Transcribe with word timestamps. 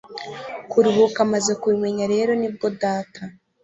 kuruhuka 0.69 1.19
Maze 1.33 1.51
kubimenya 1.61 2.05
rero 2.13 2.31
nibwo 2.41 2.67
data 2.83 3.21